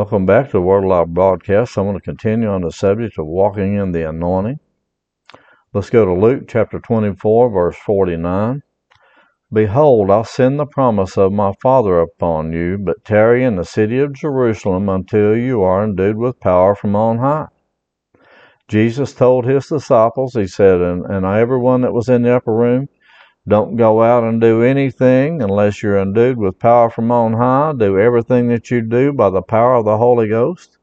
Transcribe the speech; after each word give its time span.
Welcome 0.00 0.24
back 0.24 0.46
to 0.46 0.52
the 0.52 0.62
Word 0.62 0.84
Alive 0.84 1.08
broadcast. 1.08 1.76
I'm 1.76 1.84
going 1.84 1.94
to 1.94 2.00
continue 2.00 2.48
on 2.48 2.62
the 2.62 2.72
subject 2.72 3.18
of 3.18 3.26
walking 3.26 3.74
in 3.74 3.92
the 3.92 4.08
anointing. 4.08 4.58
Let's 5.74 5.90
go 5.90 6.06
to 6.06 6.14
Luke 6.14 6.44
chapter 6.48 6.80
24, 6.80 7.50
verse 7.50 7.76
49. 7.76 8.62
Behold, 9.52 10.10
I'll 10.10 10.24
send 10.24 10.58
the 10.58 10.64
promise 10.64 11.18
of 11.18 11.32
my 11.34 11.52
Father 11.60 12.00
upon 12.00 12.54
you, 12.54 12.78
but 12.78 13.04
tarry 13.04 13.44
in 13.44 13.56
the 13.56 13.62
city 13.62 13.98
of 13.98 14.14
Jerusalem 14.14 14.88
until 14.88 15.36
you 15.36 15.60
are 15.60 15.84
endued 15.84 16.16
with 16.16 16.40
power 16.40 16.74
from 16.74 16.96
on 16.96 17.18
high. 17.18 17.48
Jesus 18.68 19.12
told 19.12 19.44
his 19.44 19.66
disciples, 19.66 20.32
he 20.32 20.46
said, 20.46 20.80
and, 20.80 21.04
and 21.04 21.26
everyone 21.26 21.82
that 21.82 21.92
was 21.92 22.08
in 22.08 22.22
the 22.22 22.36
upper 22.36 22.54
room, 22.54 22.88
don't 23.48 23.76
go 23.76 24.02
out 24.02 24.22
and 24.22 24.40
do 24.40 24.62
anything 24.62 25.42
unless 25.42 25.82
you're 25.82 25.98
endued 25.98 26.36
with 26.36 26.58
power 26.58 26.90
from 26.90 27.10
on 27.10 27.32
high. 27.32 27.72
Do 27.72 27.98
everything 27.98 28.48
that 28.48 28.70
you 28.70 28.82
do 28.82 29.12
by 29.12 29.30
the 29.30 29.42
power 29.42 29.74
of 29.74 29.86
the 29.86 29.96
Holy 29.96 30.28
Ghost. 30.28 30.76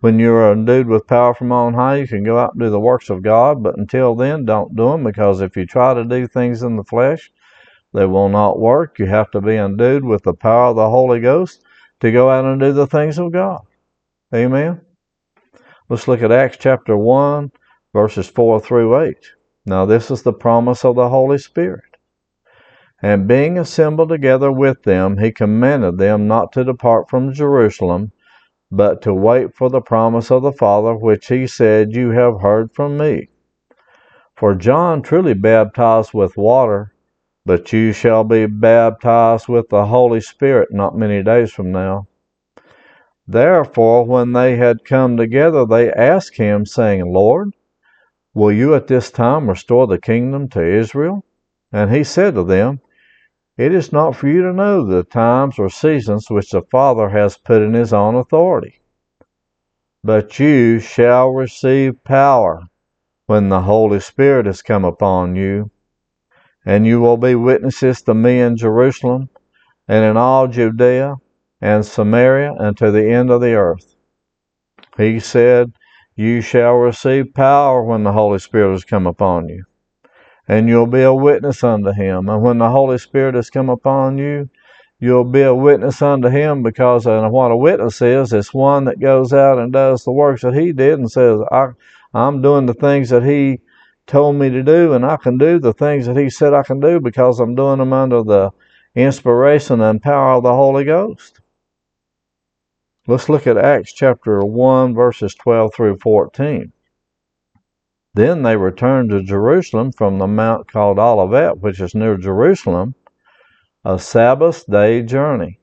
When 0.00 0.18
you're 0.18 0.50
endued 0.50 0.88
with 0.88 1.06
power 1.06 1.32
from 1.32 1.52
on 1.52 1.74
high, 1.74 1.98
you 1.98 2.08
can 2.08 2.24
go 2.24 2.38
out 2.38 2.54
and 2.54 2.60
do 2.60 2.70
the 2.70 2.80
works 2.80 3.08
of 3.08 3.22
God, 3.22 3.62
but 3.62 3.78
until 3.78 4.16
then, 4.16 4.44
don't 4.44 4.74
do 4.74 4.90
them 4.90 5.04
because 5.04 5.40
if 5.40 5.56
you 5.56 5.64
try 5.64 5.94
to 5.94 6.04
do 6.04 6.26
things 6.26 6.64
in 6.64 6.74
the 6.74 6.82
flesh, 6.82 7.30
they 7.92 8.04
will 8.06 8.28
not 8.28 8.58
work. 8.58 8.98
You 8.98 9.06
have 9.06 9.30
to 9.30 9.40
be 9.40 9.56
endued 9.56 10.04
with 10.04 10.24
the 10.24 10.34
power 10.34 10.70
of 10.70 10.76
the 10.76 10.90
Holy 10.90 11.20
Ghost 11.20 11.62
to 12.00 12.10
go 12.10 12.30
out 12.30 12.44
and 12.44 12.58
do 12.58 12.72
the 12.72 12.88
things 12.88 13.20
of 13.20 13.30
God. 13.30 13.60
Amen. 14.34 14.80
Let's 15.88 16.08
look 16.08 16.22
at 16.22 16.32
Acts 16.32 16.56
chapter 16.58 16.96
1, 16.96 17.52
verses 17.92 18.28
4 18.28 18.58
through 18.60 19.00
8. 19.02 19.16
Now, 19.66 19.86
this 19.86 20.10
is 20.10 20.22
the 20.24 20.32
promise 20.32 20.84
of 20.84 20.96
the 20.96 21.08
Holy 21.08 21.38
Spirit. 21.38 21.91
And 23.04 23.26
being 23.26 23.58
assembled 23.58 24.10
together 24.10 24.52
with 24.52 24.84
them, 24.84 25.18
he 25.18 25.32
commanded 25.32 25.98
them 25.98 26.28
not 26.28 26.52
to 26.52 26.62
depart 26.62 27.10
from 27.10 27.32
Jerusalem, 27.32 28.12
but 28.70 29.02
to 29.02 29.12
wait 29.12 29.56
for 29.56 29.68
the 29.68 29.80
promise 29.80 30.30
of 30.30 30.42
the 30.42 30.52
Father, 30.52 30.94
which 30.94 31.26
he 31.26 31.48
said, 31.48 31.96
You 31.96 32.10
have 32.10 32.40
heard 32.40 32.72
from 32.72 32.96
me. 32.96 33.28
For 34.36 34.54
John 34.54 35.02
truly 35.02 35.34
baptized 35.34 36.14
with 36.14 36.36
water, 36.36 36.94
but 37.44 37.72
you 37.72 37.92
shall 37.92 38.22
be 38.22 38.46
baptized 38.46 39.48
with 39.48 39.68
the 39.68 39.86
Holy 39.86 40.20
Spirit 40.20 40.68
not 40.72 40.96
many 40.96 41.24
days 41.24 41.52
from 41.52 41.72
now. 41.72 42.06
Therefore, 43.26 44.04
when 44.04 44.32
they 44.32 44.56
had 44.56 44.84
come 44.84 45.16
together, 45.16 45.66
they 45.66 45.92
asked 45.92 46.36
him, 46.36 46.66
saying, 46.66 47.12
Lord, 47.12 47.50
will 48.32 48.52
you 48.52 48.76
at 48.76 48.86
this 48.86 49.10
time 49.10 49.48
restore 49.48 49.88
the 49.88 49.98
kingdom 49.98 50.48
to 50.50 50.64
Israel? 50.64 51.24
And 51.72 51.90
he 51.90 52.04
said 52.04 52.34
to 52.34 52.44
them, 52.44 52.80
it 53.58 53.74
is 53.74 53.92
not 53.92 54.16
for 54.16 54.28
you 54.28 54.42
to 54.42 54.52
know 54.52 54.84
the 54.84 55.02
times 55.02 55.58
or 55.58 55.68
seasons 55.68 56.30
which 56.30 56.50
the 56.50 56.62
Father 56.70 57.10
has 57.10 57.36
put 57.36 57.60
in 57.60 57.74
his 57.74 57.92
own 57.92 58.14
authority. 58.14 58.80
But 60.02 60.38
you 60.38 60.80
shall 60.80 61.30
receive 61.30 62.02
power 62.02 62.62
when 63.26 63.50
the 63.50 63.62
Holy 63.62 64.00
Spirit 64.00 64.46
has 64.46 64.62
come 64.62 64.84
upon 64.84 65.36
you, 65.36 65.70
and 66.64 66.86
you 66.86 67.00
will 67.00 67.18
be 67.18 67.34
witnesses 67.34 68.02
to 68.02 68.14
me 68.14 68.40
in 68.40 68.56
Jerusalem 68.56 69.28
and 69.86 70.04
in 70.04 70.16
all 70.16 70.48
Judea 70.48 71.16
and 71.60 71.84
Samaria 71.84 72.54
and 72.58 72.76
to 72.78 72.90
the 72.90 73.10
end 73.10 73.30
of 73.30 73.40
the 73.40 73.52
earth. 73.52 73.94
He 74.96 75.20
said, 75.20 75.72
You 76.14 76.40
shall 76.40 76.74
receive 76.74 77.34
power 77.34 77.82
when 77.84 78.02
the 78.04 78.12
Holy 78.12 78.38
Spirit 78.38 78.72
has 78.72 78.84
come 78.84 79.06
upon 79.06 79.48
you 79.48 79.64
and 80.48 80.68
you'll 80.68 80.86
be 80.86 81.02
a 81.02 81.14
witness 81.14 81.62
unto 81.62 81.92
him. 81.92 82.28
And 82.28 82.42
when 82.42 82.58
the 82.58 82.70
Holy 82.70 82.98
Spirit 82.98 83.34
has 83.34 83.50
come 83.50 83.68
upon 83.68 84.18
you, 84.18 84.50
you'll 84.98 85.24
be 85.24 85.42
a 85.42 85.54
witness 85.54 86.00
unto 86.02 86.28
him 86.28 86.62
because 86.62 87.06
and 87.06 87.30
what 87.30 87.50
a 87.50 87.56
witness 87.56 88.00
is, 88.02 88.32
it's 88.32 88.54
one 88.54 88.84
that 88.84 89.00
goes 89.00 89.32
out 89.32 89.58
and 89.58 89.72
does 89.72 90.04
the 90.04 90.12
works 90.12 90.42
that 90.42 90.54
he 90.54 90.72
did 90.72 90.98
and 90.98 91.10
says, 91.10 91.40
I, 91.50 91.68
I'm 92.14 92.42
doing 92.42 92.66
the 92.66 92.74
things 92.74 93.10
that 93.10 93.24
he 93.24 93.60
told 94.06 94.36
me 94.36 94.50
to 94.50 94.62
do, 94.62 94.92
and 94.92 95.04
I 95.04 95.16
can 95.16 95.38
do 95.38 95.58
the 95.58 95.72
things 95.72 96.06
that 96.06 96.16
he 96.16 96.28
said 96.28 96.54
I 96.54 96.62
can 96.62 96.80
do 96.80 97.00
because 97.00 97.40
I'm 97.40 97.54
doing 97.54 97.78
them 97.78 97.92
under 97.92 98.22
the 98.22 98.50
inspiration 98.94 99.80
and 99.80 100.02
power 100.02 100.34
of 100.34 100.42
the 100.42 100.52
Holy 100.52 100.84
Ghost. 100.84 101.40
Let's 103.06 103.28
look 103.28 103.46
at 103.46 103.58
Acts 103.58 103.92
chapter 103.92 104.40
1, 104.44 104.94
verses 104.94 105.34
12 105.34 105.74
through 105.74 105.98
14. 105.98 106.72
Then 108.14 108.42
they 108.42 108.56
returned 108.56 109.10
to 109.10 109.22
Jerusalem 109.22 109.92
from 109.92 110.18
the 110.18 110.26
mount 110.26 110.70
called 110.70 110.98
Olivet, 110.98 111.60
which 111.60 111.80
is 111.80 111.94
near 111.94 112.16
Jerusalem, 112.16 112.94
a 113.84 113.98
Sabbath 113.98 114.66
day 114.66 115.02
journey. 115.02 115.58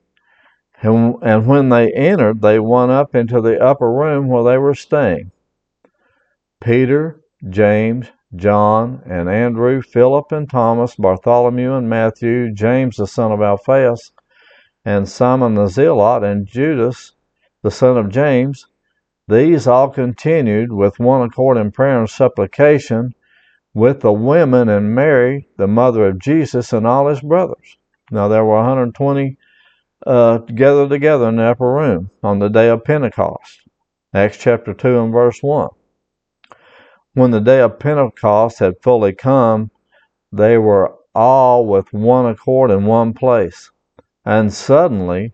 And 0.81 1.45
when 1.45 1.69
they 1.69 1.91
entered, 1.91 2.41
they 2.41 2.59
went 2.59 2.91
up 2.91 3.13
into 3.13 3.41
the 3.41 3.59
upper 3.61 3.91
room 3.91 4.27
where 4.29 4.43
they 4.43 4.57
were 4.57 4.73
staying. 4.73 5.31
Peter, 6.61 7.21
James, 7.49 8.07
John, 8.35 9.01
and 9.05 9.29
Andrew, 9.29 9.81
Philip 9.81 10.31
and 10.31 10.49
Thomas, 10.49 10.95
Bartholomew 10.95 11.73
and 11.73 11.89
Matthew, 11.89 12.53
James 12.53 12.97
the 12.97 13.07
son 13.07 13.31
of 13.31 13.41
Alphaeus, 13.41 14.11
and 14.85 15.07
Simon 15.07 15.55
the 15.55 15.67
Zealot, 15.67 16.23
and 16.23 16.47
Judas 16.47 17.13
the 17.61 17.71
son 17.71 17.97
of 17.97 18.09
James, 18.09 18.67
these 19.29 19.67
all 19.67 19.89
continued 19.89 20.73
with 20.73 20.99
one 20.99 21.21
accord 21.21 21.57
in 21.57 21.71
prayer 21.71 21.99
and 21.99 22.09
supplication 22.09 23.13
with 23.75 24.01
the 24.01 24.11
women 24.11 24.67
and 24.67 24.95
Mary, 24.95 25.47
the 25.57 25.67
mother 25.67 26.07
of 26.07 26.17
Jesus, 26.19 26.73
and 26.73 26.87
all 26.87 27.07
his 27.07 27.21
brothers. 27.21 27.77
Now 28.09 28.27
there 28.27 28.43
were 28.43 28.55
120 28.55 29.37
uh, 30.07 30.39
gathered 30.39 30.89
together 30.89 31.29
in 31.29 31.35
the 31.35 31.43
upper 31.43 31.71
room 31.71 32.09
on 32.23 32.39
the 32.39 32.49
day 32.49 32.69
of 32.69 32.83
Pentecost. 32.83 33.59
Acts 34.15 34.37
chapter 34.37 34.73
2 34.73 34.99
and 34.99 35.13
verse 35.13 35.43
1. 35.43 35.69
When 37.13 37.29
the 37.29 37.39
day 37.39 37.61
of 37.61 37.77
Pentecost 37.77 38.57
had 38.57 38.81
fully 38.81 39.13
come, 39.13 39.69
they 40.31 40.57
were 40.57 40.95
all 41.13 41.67
with 41.67 41.93
one 41.93 42.25
accord 42.25 42.71
in 42.71 42.85
one 42.85 43.13
place. 43.13 43.69
And 44.25 44.51
suddenly 44.51 45.33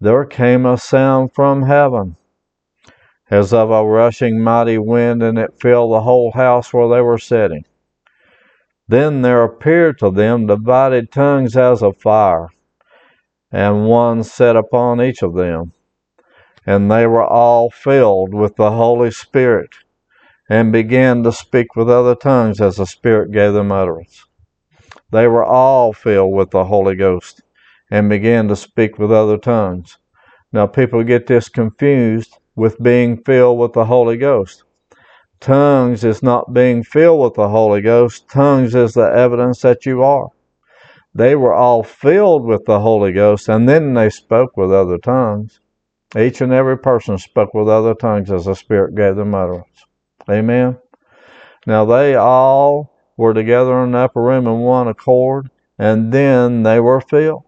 there 0.00 0.24
came 0.24 0.64
a 0.64 0.78
sound 0.78 1.34
from 1.34 1.64
heaven 1.64 2.16
as 3.34 3.52
of 3.52 3.68
a 3.68 3.84
rushing 3.84 4.40
mighty 4.40 4.78
wind, 4.78 5.20
and 5.20 5.36
it 5.36 5.60
filled 5.60 5.92
the 5.92 6.02
whole 6.02 6.30
house 6.30 6.72
where 6.72 6.88
they 6.88 7.00
were 7.00 7.18
sitting. 7.18 7.64
Then 8.86 9.22
there 9.22 9.42
appeared 9.42 9.98
to 9.98 10.12
them 10.12 10.46
divided 10.46 11.10
tongues 11.10 11.56
as 11.56 11.82
of 11.82 12.00
fire, 12.00 12.48
and 13.50 13.86
one 13.86 14.22
sat 14.22 14.54
upon 14.54 15.02
each 15.02 15.20
of 15.22 15.34
them. 15.34 15.72
And 16.64 16.88
they 16.88 17.08
were 17.08 17.26
all 17.26 17.70
filled 17.70 18.32
with 18.32 18.54
the 18.54 18.70
Holy 18.70 19.10
Spirit, 19.10 19.70
and 20.48 20.70
began 20.70 21.24
to 21.24 21.32
speak 21.32 21.74
with 21.74 21.90
other 21.90 22.14
tongues 22.14 22.60
as 22.60 22.76
the 22.76 22.86
Spirit 22.86 23.32
gave 23.32 23.52
them 23.52 23.72
utterance. 23.72 24.26
They 25.10 25.26
were 25.26 25.44
all 25.44 25.92
filled 25.92 26.34
with 26.34 26.50
the 26.50 26.66
Holy 26.66 26.94
Ghost, 26.94 27.42
and 27.90 28.08
began 28.08 28.46
to 28.46 28.54
speak 28.54 28.96
with 28.96 29.10
other 29.10 29.38
tongues. 29.38 29.98
Now, 30.52 30.68
people 30.68 31.02
get 31.02 31.26
this 31.26 31.48
confused 31.48 32.38
with 32.56 32.82
being 32.82 33.22
filled 33.24 33.58
with 33.58 33.72
the 33.72 33.84
Holy 33.84 34.16
Ghost. 34.16 34.64
Tongues 35.40 36.04
is 36.04 36.22
not 36.22 36.54
being 36.54 36.82
filled 36.82 37.20
with 37.20 37.34
the 37.34 37.48
Holy 37.48 37.80
Ghost. 37.80 38.28
Tongues 38.28 38.74
is 38.74 38.94
the 38.94 39.12
evidence 39.14 39.60
that 39.60 39.84
you 39.84 40.02
are. 40.02 40.28
They 41.14 41.36
were 41.36 41.54
all 41.54 41.82
filled 41.82 42.44
with 42.44 42.64
the 42.64 42.80
Holy 42.80 43.12
Ghost, 43.12 43.48
and 43.48 43.68
then 43.68 43.94
they 43.94 44.10
spoke 44.10 44.56
with 44.56 44.72
other 44.72 44.98
tongues. 44.98 45.60
Each 46.16 46.40
and 46.40 46.52
every 46.52 46.78
person 46.78 47.18
spoke 47.18 47.54
with 47.54 47.68
other 47.68 47.94
tongues 47.94 48.30
as 48.32 48.46
the 48.46 48.54
Spirit 48.54 48.94
gave 48.94 49.16
them 49.16 49.34
utterance. 49.34 49.84
Amen. 50.30 50.78
Now 51.66 51.84
they 51.84 52.14
all 52.14 52.94
were 53.16 53.34
together 53.34 53.82
in 53.84 53.92
the 53.92 53.98
upper 53.98 54.22
room 54.22 54.46
in 54.46 54.58
one 54.60 54.88
accord, 54.88 55.50
and 55.78 56.12
then 56.12 56.62
they 56.62 56.80
were 56.80 57.00
filled. 57.00 57.44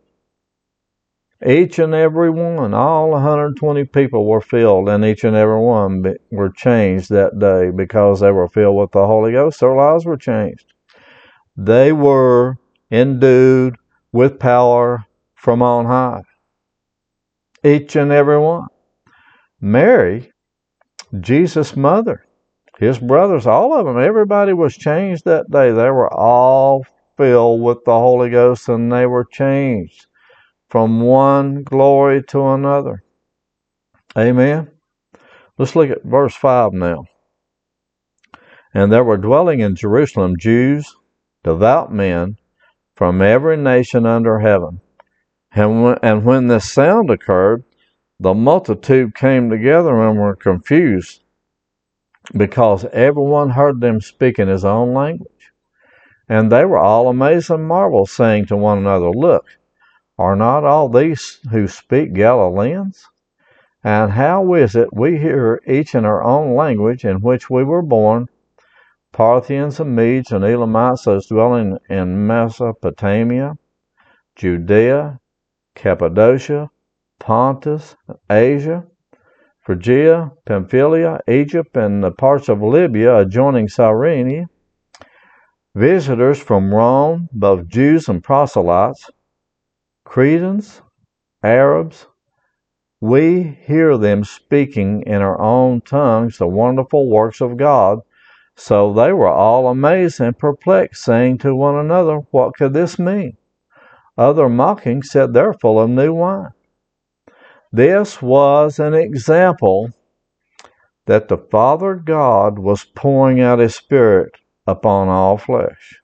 Each 1.45 1.79
and 1.79 1.95
every 1.95 2.31
one, 2.31 2.73
all 2.73 3.11
120 3.11 3.85
people 3.87 4.25
were 4.25 4.41
filled, 4.41 4.89
and 4.89 5.05
each 5.05 5.23
and 5.23 5.37
every 5.37 5.61
one 5.61 6.03
were 6.31 6.49
changed 6.49 7.11
that 7.11 7.39
day 7.39 7.71
because 7.71 8.21
they 8.21 8.31
were 8.31 8.49
filled 8.49 8.77
with 8.77 8.93
the 8.93 9.07
Holy 9.07 9.33
Ghost. 9.33 9.61
Their 9.61 9.75
lives 9.75 10.07
were 10.07 10.17
changed. 10.17 10.73
They 11.55 11.93
were 11.93 12.57
endued 12.91 13.77
with 14.13 14.39
power 14.39 15.05
from 15.35 15.61
on 15.61 15.85
high. 15.85 16.23
Each 17.63 17.97
and 17.97 18.13
every 18.13 18.39
one. 18.39 18.69
Mary, 19.61 20.33
Jesus' 21.21 21.77
mother, 21.77 22.25
his 22.79 22.99
brothers, 22.99 23.47
all 23.47 23.75
of 23.75 23.85
them, 23.85 23.99
everybody 23.99 24.55
was 24.55 24.75
changed 24.75 25.27
that 25.27 25.51
day. 25.51 25.71
They 25.71 25.91
were 25.91 26.13
all 26.13 26.87
filled 27.19 27.61
with 27.61 27.85
the 27.85 27.93
Holy 27.93 28.31
Ghost 28.31 28.69
and 28.71 28.91
they 28.91 29.05
were 29.05 29.25
changed 29.25 30.07
from 30.69 31.01
one 31.01 31.63
glory 31.63 32.23
to 32.25 32.47
another. 32.49 33.03
Amen. 34.17 34.71
Let's 35.59 35.77
look 35.77 35.91
at 35.91 36.05
verse 36.05 36.35
5 36.35 36.73
now. 36.73 37.05
And 38.75 38.93
there 38.93 39.05
were 39.05 39.17
dwelling 39.17 39.61
in 39.61 39.75
Jerusalem 39.75 40.35
Jews, 40.39 40.95
devout 41.45 41.93
men 41.93 42.37
from 42.95 43.23
every 43.23 43.57
nation 43.57 44.07
under 44.07 44.41
heaven. 44.41 44.81
And 45.53 45.83
when, 45.83 45.99
and 46.03 46.25
when 46.25 46.49
this 46.49 46.71
sound 46.71 47.11
occurred, 47.11 47.65
the 48.19 48.35
multitude 48.35 49.15
came 49.15 49.51
together 49.51 49.97
and 50.07 50.19
were 50.19 50.37
confused 50.37 51.23
because 52.37 52.85
everyone 52.87 53.51
heard 53.51 53.81
them 53.81 54.01
speak 54.01 54.39
in 54.39 54.49
his 54.49 54.65
own 54.65 54.93
language. 54.93 55.53
And 56.29 56.51
they 56.51 56.65
were 56.65 56.79
all 56.79 57.09
amazed 57.09 57.51
and 57.51 57.67
marveled, 57.67 58.11
saying 58.11 58.47
to 58.47 58.57
one 58.57 58.79
another, 58.79 59.11
Look, 59.11 59.47
are 60.19 60.37
not 60.37 60.65
all 60.65 60.89
these 60.89 61.41
who 61.51 61.69
speak 61.69 62.15
Galileans? 62.15 63.09
And 63.85 64.13
how 64.13 64.55
is 64.55 64.75
it 64.75 64.93
we 64.93 65.19
hear 65.19 65.61
each 65.67 65.95
in 65.95 66.05
our 66.05 66.23
own 66.25 66.57
language 66.57 67.05
in 67.05 67.21
which 67.21 67.49
we 67.51 67.63
were 67.63 67.83
born? 67.83 68.29
Parthians 69.13 69.79
and 69.79 69.95
Medes 69.95 70.33
and 70.33 70.45
Elamites, 70.45 71.05
those 71.05 71.27
dwelling 71.27 71.79
in 71.89 72.27
Mesopotamia, 72.27 73.57
Judea, 74.35 75.21
Cappadocia, 75.75 76.69
Pontus, 77.19 77.97
Asia, 78.29 78.85
Phrygia, 79.61 80.33
Pamphylia, 80.45 81.21
Egypt, 81.29 81.77
and 81.77 82.03
the 82.03 82.13
parts 82.13 82.49
of 82.49 82.63
Libya 82.63 83.17
adjoining 83.19 83.69
Cyrene, 83.69 84.47
visitors 85.75 86.41
from 86.41 86.75
Rome, 86.75 87.29
both 87.33 87.67
Jews 87.69 88.09
and 88.09 88.23
proselytes, 88.23 89.11
Cretans, 90.07 90.83
Arabs, 91.43 92.07
we 93.01 93.43
hear 93.43 93.99
them 93.99 94.23
speaking 94.25 95.03
in 95.03 95.21
our 95.21 95.39
own 95.39 95.81
tongues 95.83 96.39
the 96.39 96.47
wonderful 96.47 97.11
works 97.11 97.41
of 97.41 97.57
God. 97.57 97.99
So 98.57 98.95
they 98.95 99.13
were 99.13 99.29
all 99.29 99.69
amazed 99.69 100.21
and 100.21 100.39
perplexed, 100.39 101.05
saying 101.05 101.39
to 101.39 101.55
one 101.55 101.75
another, 101.75 102.21
What 102.31 102.55
could 102.55 102.73
this 102.73 102.99
mean? 102.99 103.37
Other 104.17 104.49
mocking 104.49 105.03
said, 105.03 105.35
They're 105.35 105.53
full 105.53 105.79
of 105.79 105.91
new 105.91 106.15
wine. 106.15 106.53
This 107.71 108.23
was 108.23 108.79
an 108.79 108.95
example 108.95 109.91
that 111.07 111.29
the 111.29 111.37
Father 111.37 111.97
God 111.97 112.59
was 112.61 112.85
pouring 112.85 113.41
out 113.41 113.59
His 113.59 113.75
Spirit 113.75 114.33
upon 114.67 115.09
all 115.09 115.37
flesh. 115.37 116.01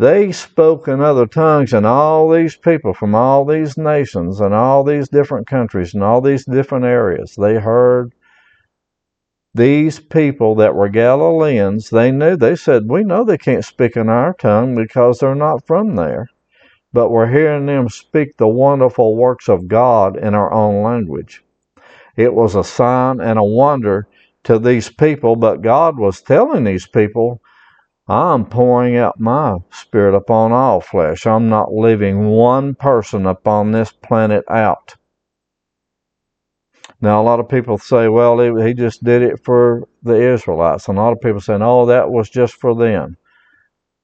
They 0.00 0.32
spoke 0.32 0.88
in 0.88 1.02
other 1.02 1.26
tongues, 1.26 1.74
and 1.74 1.84
all 1.84 2.30
these 2.30 2.56
people 2.56 2.94
from 2.94 3.14
all 3.14 3.44
these 3.44 3.76
nations 3.76 4.40
and 4.40 4.54
all 4.54 4.82
these 4.82 5.10
different 5.10 5.46
countries 5.46 5.92
and 5.92 6.02
all 6.02 6.22
these 6.22 6.46
different 6.46 6.86
areas, 6.86 7.36
they 7.38 7.56
heard 7.56 8.14
these 9.52 10.00
people 10.00 10.54
that 10.54 10.74
were 10.74 10.88
Galileans. 10.88 11.90
They 11.90 12.10
knew, 12.12 12.34
they 12.34 12.56
said, 12.56 12.88
We 12.88 13.04
know 13.04 13.24
they 13.24 13.36
can't 13.36 13.62
speak 13.62 13.94
in 13.94 14.08
our 14.08 14.32
tongue 14.32 14.74
because 14.74 15.18
they're 15.18 15.34
not 15.34 15.66
from 15.66 15.96
there. 15.96 16.30
But 16.94 17.10
we're 17.10 17.30
hearing 17.30 17.66
them 17.66 17.90
speak 17.90 18.38
the 18.38 18.48
wonderful 18.48 19.16
works 19.16 19.50
of 19.50 19.68
God 19.68 20.16
in 20.16 20.34
our 20.34 20.50
own 20.50 20.82
language. 20.82 21.44
It 22.16 22.32
was 22.32 22.54
a 22.54 22.64
sign 22.64 23.20
and 23.20 23.38
a 23.38 23.44
wonder 23.44 24.08
to 24.44 24.58
these 24.58 24.88
people, 24.88 25.36
but 25.36 25.60
God 25.60 25.98
was 25.98 26.22
telling 26.22 26.64
these 26.64 26.86
people 26.86 27.42
I'm 28.10 28.44
pouring 28.44 28.96
out 28.96 29.20
my 29.20 29.58
spirit 29.70 30.16
upon 30.16 30.50
all 30.50 30.80
flesh. 30.80 31.28
I'm 31.28 31.48
not 31.48 31.72
leaving 31.72 32.26
one 32.26 32.74
person 32.74 33.24
upon 33.24 33.70
this 33.70 33.92
planet 33.92 34.44
out. 34.50 34.96
Now, 37.00 37.22
a 37.22 37.24
lot 37.24 37.38
of 37.38 37.48
people 37.48 37.78
say, 37.78 38.08
well, 38.08 38.40
he 38.56 38.74
just 38.74 39.04
did 39.04 39.22
it 39.22 39.44
for 39.44 39.86
the 40.02 40.16
Israelites. 40.16 40.88
And 40.88 40.98
a 40.98 41.00
lot 41.00 41.12
of 41.12 41.20
people 41.20 41.40
say, 41.40 41.54
oh, 41.60 41.86
that 41.86 42.10
was 42.10 42.28
just 42.28 42.54
for 42.54 42.74
them. 42.74 43.16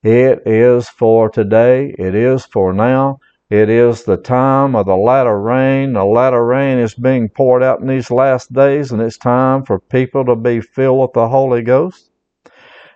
It 0.05 0.47
is 0.47 0.89
for 0.89 1.29
today. 1.29 1.93
It 1.99 2.15
is 2.15 2.47
for 2.47 2.73
now. 2.73 3.19
It 3.51 3.69
is 3.69 4.05
the 4.05 4.19
time 4.19 4.77
of 4.77 4.87
the 4.87 4.95
latter 4.97 5.41
rain. 5.41 5.95
The 5.95 6.05
latter 6.05 6.47
rain 6.47 6.79
is 6.79 6.95
being 6.95 7.29
poured 7.29 7.65
out 7.65 7.81
in 7.81 7.89
these 7.89 8.13
last 8.13 8.53
days, 8.53 8.93
and 8.93 9.03
it's 9.03 9.19
time 9.19 9.65
for 9.65 9.81
people 9.81 10.25
to 10.27 10.37
be 10.37 10.61
filled 10.61 11.01
with 11.01 11.13
the 11.13 11.29
Holy 11.29 11.63
Ghost. 11.63 12.13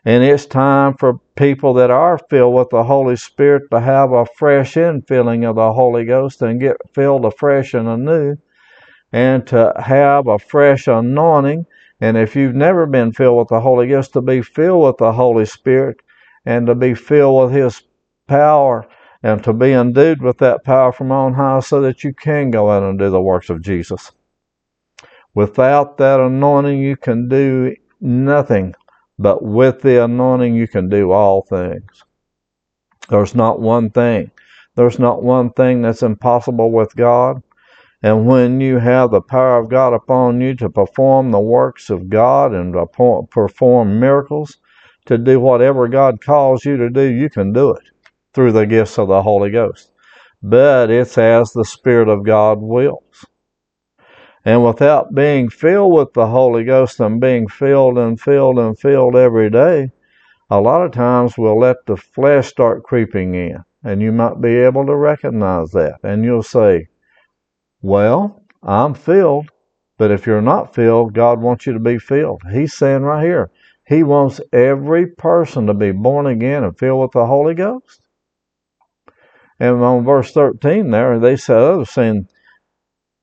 And 0.05 0.25
it's 0.25 0.47
time 0.47 0.94
for 0.94 1.20
people 1.37 1.75
that 1.75 1.91
are 1.91 2.19
filled 2.31 2.55
with 2.55 2.70
the 2.70 2.85
Holy 2.85 3.17
Spirit 3.17 3.64
to 3.70 3.81
have 3.81 4.12
a 4.12 4.25
fresh 4.37 4.75
infilling 4.75 5.49
of 5.49 5.56
the 5.56 5.73
Holy 5.73 6.05
Ghost 6.05 6.41
and 6.41 6.61
get 6.61 6.76
filled 6.94 7.25
afresh 7.26 7.75
and 7.75 7.87
anew 7.87 8.37
and 9.12 9.47
to 9.49 9.73
have 9.76 10.26
a 10.26 10.38
fresh 10.38 10.87
anointing. 10.87 11.67
And 12.00 12.17
if 12.17 12.35
you've 12.35 12.55
never 12.55 12.87
been 12.87 13.12
filled 13.12 13.38
with 13.38 13.49
the 13.49 13.61
Holy 13.61 13.88
Ghost, 13.88 14.14
to 14.14 14.23
be 14.23 14.41
filled 14.41 14.87
with 14.87 14.97
the 14.97 15.12
Holy 15.12 15.44
Spirit 15.44 15.99
and 16.47 16.67
to 16.67 16.75
be 16.75 16.94
filled 16.94 17.44
with 17.44 17.55
His 17.55 17.82
power 18.26 18.87
and 19.23 19.44
to 19.44 19.52
be 19.52 19.73
endued 19.73 20.23
with 20.23 20.38
that 20.38 20.64
power 20.64 20.93
from 20.93 21.12
on 21.12 21.35
high 21.35 21.61
so 21.61 21.82
that 21.82 22.02
you 22.05 22.14
can 22.14 22.50
go 22.50 22.70
out 22.70 22.82
and 22.82 22.99
do 22.99 23.11
the 23.11 23.20
works 23.20 23.50
of 23.50 23.61
Jesus. 23.61 24.12
Without 25.35 25.99
that 25.99 26.20
anointing, 26.20 26.79
you 26.79 26.97
can 26.97 27.29
do 27.29 27.76
nothing 28.00 28.75
but 29.20 29.44
with 29.44 29.82
the 29.82 30.02
anointing, 30.02 30.55
you 30.55 30.67
can 30.67 30.88
do 30.88 31.12
all 31.12 31.43
things. 31.43 32.05
There's 33.11 33.34
not 33.34 33.61
one 33.61 33.90
thing. 33.90 34.31
There's 34.76 34.99
not 34.99 35.22
one 35.22 35.50
thing 35.50 35.82
that's 35.82 36.02
impossible 36.02 36.72
with 36.72 36.96
God. 36.96 37.43
And 38.02 38.26
when 38.26 38.62
you 38.62 38.78
have 38.78 39.11
the 39.11 39.20
power 39.20 39.58
of 39.58 39.69
God 39.69 39.93
upon 39.93 40.40
you 40.40 40.55
to 40.55 40.70
perform 40.70 41.32
the 41.32 41.40
works 41.40 41.90
of 41.90 42.08
God 42.08 42.55
and 42.55 42.72
to 42.72 42.87
perform 43.31 44.00
miracles, 44.00 44.56
to 45.05 45.19
do 45.19 45.38
whatever 45.38 45.87
God 45.87 46.25
calls 46.25 46.64
you 46.64 46.78
to 46.78 46.88
do, 46.88 47.02
you 47.02 47.28
can 47.28 47.52
do 47.52 47.73
it 47.73 47.82
through 48.32 48.52
the 48.52 48.66
gifts 48.66 48.99
of 48.99 49.08
the 49.08 49.23
Holy 49.23 49.50
Ghost. 49.50 49.93
But 50.43 50.90
it's 50.90 51.19
as 51.19 51.52
the 51.52 51.66
Spirit 51.66 52.08
of 52.08 52.25
God 52.25 52.58
wills. 52.62 53.04
And 54.44 54.64
without 54.64 55.14
being 55.14 55.50
filled 55.50 55.92
with 55.92 56.14
the 56.14 56.26
Holy 56.26 56.64
Ghost 56.64 56.99
and 57.00 57.20
being 57.20 57.47
filled 57.47 57.99
and 57.99 58.18
filled 58.18 58.59
and 58.59 58.78
filled 58.78 59.14
every 59.14 59.50
day, 59.50 59.92
a 60.49 60.61
lot 60.61 60.82
of 60.82 60.92
times 60.92 61.37
we'll 61.37 61.59
let 61.59 61.85
the 61.87 61.97
flesh 61.97 62.49
start 62.49 62.82
creeping 62.82 63.35
in. 63.35 63.64
And 63.85 64.00
you 64.00 64.12
might 64.12 64.40
be 64.40 64.56
able 64.56 64.87
to 64.87 64.97
recognize 64.97 65.70
that. 65.73 66.00
And 66.02 66.25
you'll 66.25 66.42
say, 66.42 66.88
Well, 67.82 68.40
I'm 68.62 68.94
filled. 68.94 69.50
But 69.99 70.11
if 70.11 70.26
you're 70.26 70.40
not 70.40 70.75
filled, 70.75 71.12
God 71.12 71.40
wants 71.40 71.66
you 71.66 71.75
to 71.75 71.78
be 71.78 71.99
filled. 71.99 72.40
He's 72.50 72.73
saying 72.73 73.02
right 73.02 73.23
here, 73.23 73.50
He 73.87 74.02
wants 74.02 74.40
every 74.52 75.06
person 75.06 75.66
to 75.66 75.75
be 75.75 75.92
born 75.92 76.26
again 76.26 76.64
and 76.64 76.78
filled 76.78 77.02
with 77.02 77.11
the 77.12 77.26
Holy 77.26 77.54
Ghost. 77.54 78.00
And 79.59 79.82
on 79.82 80.04
verse 80.04 80.32
13 80.32 80.90
there, 80.90 81.18
they 81.18 81.37
said, 81.37 81.59
other 81.59 81.85
saying, 81.85 82.28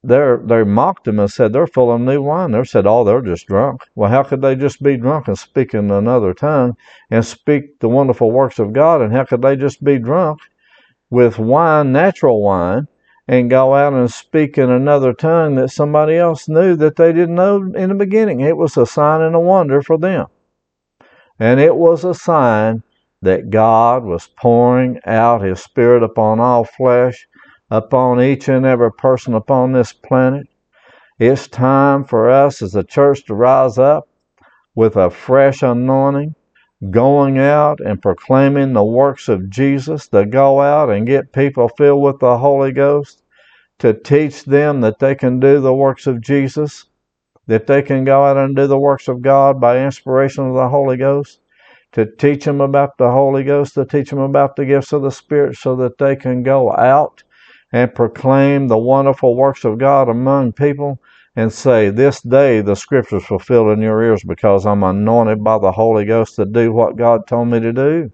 they 0.03 0.35
they 0.43 0.63
mocked 0.63 1.07
him 1.07 1.19
and 1.19 1.31
said 1.31 1.53
they're 1.53 1.67
full 1.67 1.91
of 1.91 2.01
new 2.01 2.21
wine. 2.21 2.51
They 2.51 2.63
said, 2.63 2.85
oh, 2.85 3.03
they're 3.03 3.21
just 3.21 3.47
drunk. 3.47 3.81
Well, 3.95 4.09
how 4.09 4.23
could 4.23 4.41
they 4.41 4.55
just 4.55 4.81
be 4.81 4.95
drunk 4.95 5.27
and 5.27 5.37
speak 5.37 5.73
in 5.73 5.89
another 5.91 6.33
tongue 6.33 6.77
and 7.09 7.25
speak 7.25 7.79
the 7.79 7.89
wonderful 7.89 8.31
works 8.31 8.59
of 8.59 8.73
God? 8.73 9.01
And 9.01 9.11
how 9.11 9.25
could 9.25 9.41
they 9.41 9.55
just 9.55 9.83
be 9.83 9.97
drunk 9.97 10.39
with 11.09 11.39
wine, 11.39 11.91
natural 11.91 12.41
wine, 12.41 12.87
and 13.27 13.49
go 13.49 13.73
out 13.73 13.93
and 13.93 14.11
speak 14.11 14.57
in 14.57 14.69
another 14.69 15.13
tongue 15.13 15.55
that 15.55 15.71
somebody 15.71 16.15
else 16.15 16.47
knew 16.47 16.75
that 16.75 16.95
they 16.95 17.11
didn't 17.11 17.35
know 17.35 17.57
in 17.75 17.89
the 17.89 17.95
beginning? 17.95 18.39
It 18.41 18.57
was 18.57 18.77
a 18.77 18.85
sign 18.85 19.21
and 19.21 19.35
a 19.35 19.39
wonder 19.39 19.81
for 19.81 19.97
them. 19.97 20.27
And 21.39 21.59
it 21.59 21.75
was 21.75 22.03
a 22.03 22.13
sign 22.13 22.83
that 23.21 23.49
God 23.49 24.03
was 24.03 24.27
pouring 24.37 24.99
out 25.05 25.41
His 25.41 25.61
Spirit 25.61 26.03
upon 26.03 26.39
all 26.39 26.65
flesh 26.65 27.27
upon 27.69 28.21
each 28.21 28.47
and 28.47 28.65
every 28.65 28.91
person 28.91 29.33
upon 29.33 29.71
this 29.71 29.93
planet. 29.93 30.47
It's 31.19 31.47
time 31.47 32.03
for 32.03 32.29
us 32.29 32.61
as 32.61 32.75
a 32.75 32.83
church 32.83 33.25
to 33.25 33.33
rise 33.33 33.77
up 33.77 34.07
with 34.75 34.95
a 34.95 35.09
fresh 35.09 35.63
anointing, 35.63 36.35
going 36.91 37.39
out 37.39 37.79
and 37.79 38.01
proclaiming 38.01 38.73
the 38.73 38.85
works 38.85 39.27
of 39.27 39.49
Jesus, 39.49 40.07
to 40.09 40.25
go 40.25 40.61
out 40.61 40.91
and 40.91 41.07
get 41.07 41.33
people 41.33 41.69
filled 41.69 42.03
with 42.03 42.19
the 42.19 42.37
Holy 42.37 42.71
Ghost, 42.71 43.23
to 43.79 43.93
teach 43.93 44.45
them 44.45 44.81
that 44.81 44.99
they 44.99 45.15
can 45.15 45.39
do 45.39 45.59
the 45.59 45.73
works 45.73 46.05
of 46.05 46.21
Jesus, 46.21 46.85
that 47.47 47.65
they 47.65 47.81
can 47.81 48.03
go 48.03 48.23
out 48.23 48.37
and 48.37 48.55
do 48.55 48.67
the 48.67 48.79
works 48.79 49.07
of 49.07 49.23
God 49.23 49.59
by 49.59 49.83
inspiration 49.83 50.47
of 50.47 50.53
the 50.53 50.69
Holy 50.69 50.97
Ghost, 50.97 51.39
to 51.93 52.05
teach 52.05 52.45
them 52.45 52.61
about 52.61 52.97
the 52.99 53.09
Holy 53.09 53.43
Ghost, 53.43 53.73
to 53.73 53.85
teach 53.85 54.11
them 54.11 54.19
about 54.19 54.55
the 54.55 54.65
gifts 54.65 54.93
of 54.93 55.01
the 55.01 55.09
Spirit 55.09 55.55
so 55.55 55.75
that 55.77 55.97
they 55.97 56.15
can 56.15 56.43
go 56.43 56.71
out 56.71 57.23
and 57.71 57.93
proclaim 57.93 58.67
the 58.67 58.77
wonderful 58.77 59.35
works 59.35 59.65
of 59.65 59.77
God 59.77 60.09
among 60.09 60.53
people 60.53 61.01
and 61.35 61.51
say, 61.51 61.89
This 61.89 62.21
day 62.21 62.61
the 62.61 62.75
scriptures 62.75 63.25
fulfilled 63.25 63.69
in 63.69 63.81
your 63.81 64.01
ears 64.03 64.23
because 64.23 64.65
I'm 64.65 64.83
anointed 64.83 65.43
by 65.43 65.59
the 65.59 65.71
Holy 65.71 66.05
Ghost 66.05 66.35
to 66.35 66.45
do 66.45 66.71
what 66.71 66.97
God 66.97 67.27
told 67.27 67.49
me 67.49 67.59
to 67.59 67.73
do. 67.73 68.11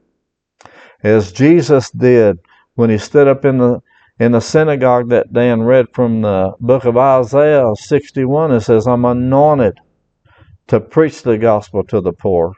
As 1.04 1.32
Jesus 1.32 1.92
did 1.92 2.40
when 2.76 2.90
he 2.90 2.98
stood 2.98 3.28
up 3.28 3.46
in 3.46 3.58
the 3.58 3.82
in 4.20 4.32
the 4.32 4.40
synagogue 4.40 5.10
that 5.10 5.34
day 5.34 5.50
and 5.50 5.66
read 5.68 5.88
from 5.94 6.22
the 6.22 6.54
book 6.60 6.86
of 6.86 6.96
Isaiah 6.96 7.72
61, 7.76 8.52
it 8.52 8.62
says, 8.62 8.86
I'm 8.88 9.06
anointed 9.06 9.80
to 10.68 10.80
preach 10.80 11.24
the 11.24 11.38
gospel 11.38 11.84
to 11.86 12.00
the 12.00 12.14
poor, 12.14 12.54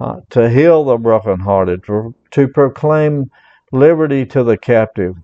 uh, 0.00 0.16
to 0.30 0.48
heal 0.48 0.84
the 0.84 0.96
brokenhearted, 0.96 1.84
to, 1.84 2.14
to 2.32 2.48
proclaim 2.48 3.30
liberty 3.72 4.24
to 4.26 4.42
the 4.42 4.56
captive, 4.56 5.14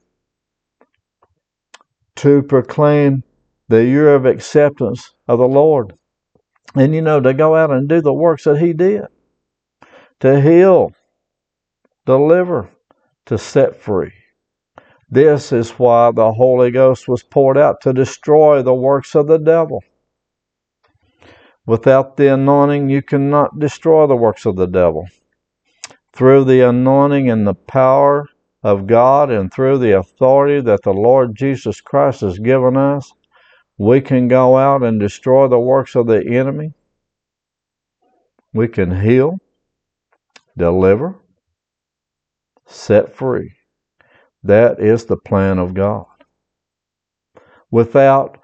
to 2.16 2.42
proclaim 2.42 3.24
the 3.68 3.84
year 3.84 4.14
of 4.14 4.26
acceptance 4.26 5.14
of 5.26 5.38
the 5.38 5.48
Lord. 5.48 5.94
And, 6.74 6.94
you 6.94 7.02
know, 7.02 7.20
to 7.20 7.34
go 7.34 7.54
out 7.54 7.70
and 7.70 7.88
do 7.88 8.00
the 8.00 8.12
works 8.12 8.44
that 8.44 8.58
He 8.58 8.72
did 8.72 9.02
to 10.20 10.40
heal, 10.40 10.92
deliver, 12.06 12.70
to 13.26 13.36
set 13.36 13.74
free. 13.74 14.12
This 15.10 15.50
is 15.52 15.72
why 15.72 16.12
the 16.12 16.32
Holy 16.32 16.70
Ghost 16.70 17.08
was 17.08 17.24
poured 17.24 17.58
out 17.58 17.80
to 17.82 17.92
destroy 17.92 18.62
the 18.62 18.72
works 18.72 19.16
of 19.16 19.26
the 19.26 19.38
devil. 19.38 19.82
Without 21.66 22.16
the 22.16 22.32
anointing, 22.32 22.88
you 22.88 23.02
cannot 23.02 23.58
destroy 23.58 24.06
the 24.06 24.16
works 24.16 24.46
of 24.46 24.56
the 24.56 24.66
devil. 24.66 25.06
Through 26.14 26.44
the 26.44 26.60
anointing 26.60 27.28
and 27.28 27.46
the 27.46 27.54
power 27.54 28.26
of 28.62 28.86
God 28.86 29.30
and 29.30 29.52
through 29.52 29.78
the 29.78 29.98
authority 29.98 30.60
that 30.62 30.82
the 30.82 30.92
Lord 30.92 31.34
Jesus 31.34 31.80
Christ 31.80 32.20
has 32.20 32.38
given 32.38 32.76
us, 32.76 33.12
we 33.78 34.00
can 34.00 34.28
go 34.28 34.56
out 34.56 34.82
and 34.82 35.00
destroy 35.00 35.48
the 35.48 35.58
works 35.58 35.96
of 35.96 36.06
the 36.06 36.24
enemy. 36.26 36.74
We 38.52 38.68
can 38.68 39.00
heal, 39.00 39.38
deliver, 40.56 41.16
set 42.66 43.14
free. 43.14 43.52
That 44.44 44.80
is 44.80 45.06
the 45.06 45.16
plan 45.16 45.58
of 45.58 45.74
God. 45.74 46.06
Without 47.70 48.41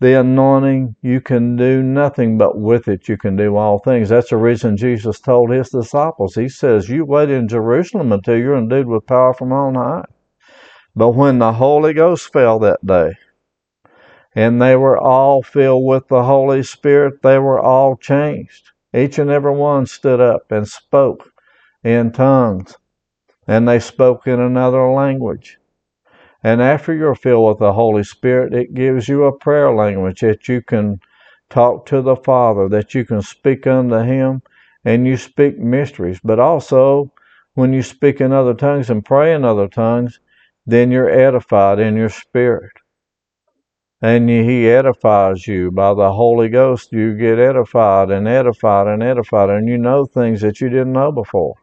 the 0.00 0.18
anointing, 0.20 0.96
you 1.02 1.20
can 1.20 1.56
do 1.56 1.82
nothing, 1.82 2.38
but 2.38 2.58
with 2.58 2.88
it, 2.88 3.08
you 3.08 3.16
can 3.16 3.36
do 3.36 3.56
all 3.56 3.78
things. 3.78 4.08
That's 4.08 4.30
the 4.30 4.36
reason 4.36 4.76
Jesus 4.76 5.20
told 5.20 5.50
his 5.50 5.70
disciples. 5.70 6.34
He 6.34 6.48
says, 6.48 6.88
You 6.88 7.04
wait 7.04 7.30
in 7.30 7.48
Jerusalem 7.48 8.12
until 8.12 8.38
you're 8.38 8.56
endued 8.56 8.86
with 8.86 9.06
power 9.06 9.34
from 9.34 9.52
on 9.52 9.74
high. 9.74 10.04
But 10.94 11.10
when 11.10 11.38
the 11.38 11.52
Holy 11.52 11.92
Ghost 11.92 12.32
fell 12.32 12.58
that 12.60 12.84
day, 12.84 13.12
and 14.34 14.62
they 14.62 14.76
were 14.76 14.98
all 14.98 15.42
filled 15.42 15.84
with 15.84 16.08
the 16.08 16.22
Holy 16.22 16.62
Spirit, 16.62 17.22
they 17.22 17.38
were 17.38 17.58
all 17.58 17.96
changed. 17.96 18.70
Each 18.94 19.18
and 19.18 19.30
every 19.30 19.54
one 19.54 19.86
stood 19.86 20.20
up 20.20 20.50
and 20.50 20.68
spoke 20.68 21.30
in 21.82 22.12
tongues 22.12 22.76
and 23.48 23.66
they 23.66 23.80
spoke 23.80 24.26
in 24.26 24.38
another 24.38 24.86
language. 24.88 25.58
And 26.44 26.62
after 26.62 26.94
you're 26.94 27.16
filled 27.16 27.48
with 27.48 27.58
the 27.58 27.72
Holy 27.72 28.04
Spirit, 28.04 28.54
it 28.54 28.74
gives 28.74 29.08
you 29.08 29.24
a 29.24 29.36
prayer 29.36 29.72
language 29.72 30.20
that 30.20 30.48
you 30.48 30.62
can 30.62 31.00
talk 31.50 31.86
to 31.86 32.00
the 32.00 32.16
Father, 32.16 32.68
that 32.68 32.94
you 32.94 33.04
can 33.04 33.22
speak 33.22 33.66
unto 33.66 33.98
Him, 33.98 34.42
and 34.84 35.06
you 35.06 35.16
speak 35.16 35.58
mysteries. 35.58 36.20
But 36.22 36.38
also, 36.38 37.12
when 37.54 37.72
you 37.72 37.82
speak 37.82 38.20
in 38.20 38.32
other 38.32 38.54
tongues 38.54 38.88
and 38.88 39.04
pray 39.04 39.34
in 39.34 39.44
other 39.44 39.66
tongues, 39.66 40.20
then 40.64 40.92
you're 40.92 41.10
edified 41.10 41.80
in 41.80 41.96
your 41.96 42.10
spirit. 42.10 42.72
And 44.00 44.30
He 44.30 44.68
edifies 44.68 45.48
you 45.48 45.72
by 45.72 45.92
the 45.94 46.12
Holy 46.12 46.48
Ghost. 46.48 46.92
You 46.92 47.16
get 47.16 47.40
edified 47.40 48.10
and 48.10 48.28
edified 48.28 48.86
and 48.86 49.02
edified, 49.02 49.50
and 49.50 49.68
you 49.68 49.76
know 49.76 50.04
things 50.04 50.40
that 50.42 50.60
you 50.60 50.68
didn't 50.68 50.92
know 50.92 51.10
before 51.10 51.56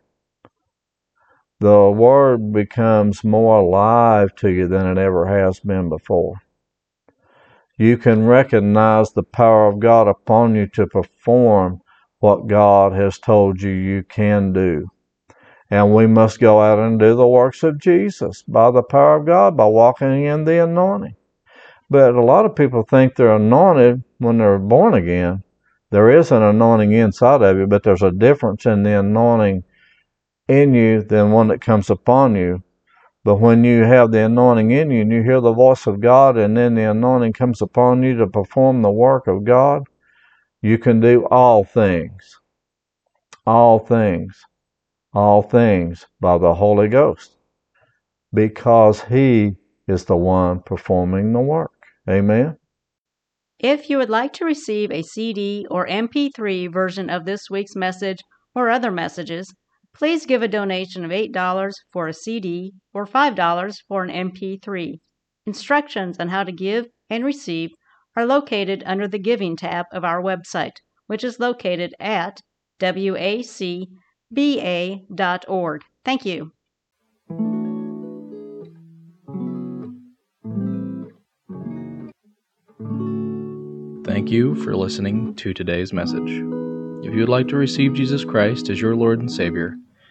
the 1.59 1.89
Word 1.89 2.51
becomes 2.51 3.23
more 3.23 3.59
alive 3.59 4.35
to 4.35 4.49
you 4.49 4.67
than 4.67 4.85
it 4.85 4.97
ever 4.97 5.25
has 5.25 5.59
been 5.59 5.89
before. 5.89 6.41
You 7.77 7.97
can 7.97 8.25
recognize 8.25 9.11
the 9.11 9.23
power 9.23 9.67
of 9.67 9.79
God 9.79 10.07
upon 10.07 10.55
you 10.55 10.67
to 10.67 10.87
perform 10.87 11.81
what 12.19 12.47
God 12.47 12.93
has 12.93 13.19
told 13.19 13.61
you 13.61 13.71
you 13.71 14.03
can 14.03 14.53
do. 14.53 14.87
And 15.69 15.93
we 15.93 16.07
must 16.07 16.39
go 16.39 16.61
out 16.61 16.79
and 16.79 16.99
do 16.99 17.15
the 17.15 17.27
works 17.27 17.63
of 17.63 17.79
Jesus 17.79 18.43
by 18.43 18.71
the 18.71 18.83
power 18.83 19.17
of 19.17 19.25
God, 19.25 19.57
by 19.57 19.65
walking 19.65 20.23
in 20.23 20.45
the 20.45 20.63
anointing. 20.63 21.15
But 21.89 22.15
a 22.15 22.23
lot 22.23 22.45
of 22.45 22.55
people 22.55 22.83
think 22.83 23.15
they're 23.15 23.35
anointed 23.35 24.03
when 24.19 24.37
they're 24.37 24.59
born 24.59 24.93
again. 24.93 25.43
There 25.91 26.09
is 26.09 26.31
an 26.31 26.43
anointing 26.43 26.91
inside 26.91 27.41
of 27.41 27.57
you, 27.57 27.67
but 27.67 27.83
there's 27.83 28.01
a 28.01 28.11
difference 28.11 28.65
in 28.65 28.83
the 28.83 28.99
anointing 28.99 29.63
in 30.47 30.73
you 30.73 31.01
than 31.01 31.31
one 31.31 31.47
that 31.47 31.61
comes 31.61 31.89
upon 31.89 32.35
you. 32.35 32.63
But 33.23 33.37
when 33.37 33.63
you 33.63 33.83
have 33.83 34.11
the 34.11 34.25
anointing 34.25 34.69
in 34.69 34.91
you 34.91 35.01
and 35.01 35.11
you 35.11 35.23
hear 35.23 35.41
the 35.41 35.53
voice 35.53 35.87
of 35.87 35.99
God 35.99 36.37
and 36.37 36.55
then 36.55 36.75
the 36.75 36.89
anointing 36.89 37.33
comes 37.33 37.61
upon 37.61 38.03
you 38.03 38.15
to 38.17 38.27
perform 38.27 38.81
the 38.81 38.91
work 38.91 39.27
of 39.27 39.43
God, 39.43 39.83
you 40.61 40.77
can 40.77 40.99
do 40.99 41.25
all 41.31 41.63
things. 41.63 42.39
All 43.47 43.79
things. 43.79 44.39
All 45.13 45.41
things 45.41 46.05
by 46.19 46.37
the 46.37 46.53
Holy 46.53 46.87
Ghost. 46.87 47.31
Because 48.33 49.01
He 49.01 49.55
is 49.87 50.05
the 50.05 50.17
one 50.17 50.59
performing 50.59 51.33
the 51.33 51.39
work. 51.39 51.71
Amen. 52.07 52.57
If 53.59 53.89
you 53.89 53.97
would 53.97 54.09
like 54.09 54.33
to 54.33 54.45
receive 54.45 54.91
a 54.91 55.01
CD 55.01 55.65
or 55.71 55.87
MP3 55.87 56.71
version 56.71 57.09
of 57.09 57.25
this 57.25 57.49
week's 57.49 57.75
message 57.75 58.19
or 58.53 58.69
other 58.69 58.91
messages, 58.91 59.51
Please 59.97 60.25
give 60.25 60.41
a 60.41 60.47
donation 60.47 61.05
of 61.05 61.11
$8 61.11 61.71
for 61.93 62.09
a 62.09 62.13
CD 62.13 62.73
or 62.93 63.05
$5 63.05 63.75
for 63.87 64.03
an 64.03 64.09
MP3. 64.31 64.99
Instructions 65.45 66.19
on 66.19 66.27
how 66.27 66.43
to 66.43 66.51
give 66.51 66.87
and 67.09 67.23
receive 67.23 67.71
are 68.17 68.25
located 68.25 68.83
under 68.85 69.07
the 69.07 69.19
Giving 69.19 69.55
tab 69.55 69.85
of 69.93 70.03
our 70.03 70.21
website, 70.21 70.77
which 71.07 71.23
is 71.23 71.39
located 71.39 71.95
at 71.99 72.41
wacba.org. 72.81 73.41
Thank 76.03 76.25
you. 76.25 76.51
Thank 84.03 84.29
you 84.29 84.55
for 84.55 84.75
listening 84.75 85.35
to 85.35 85.53
today's 85.53 85.93
message. 85.93 86.43
If 87.05 87.13
you 87.13 87.19
would 87.19 87.29
like 87.29 87.47
to 87.49 87.55
receive 87.55 87.93
Jesus 87.93 88.25
Christ 88.25 88.69
as 88.69 88.81
your 88.81 88.95
Lord 88.95 89.19
and 89.19 89.31
Savior, 89.31 89.75